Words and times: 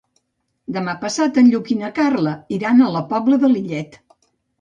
Demà 0.77 0.93
passat 1.01 1.35
en 1.41 1.51
Lluc 1.55 1.69
i 1.75 1.77
na 1.81 1.91
Carla 1.99 2.33
iran 2.57 2.81
a 2.81 2.89
la 2.95 3.03
Pobla 3.13 3.39
de 3.45 3.53
Lillet. 3.53 4.01